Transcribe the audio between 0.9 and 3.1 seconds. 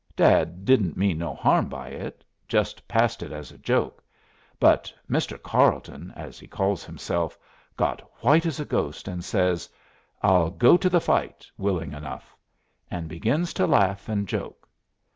mean no harm by it, just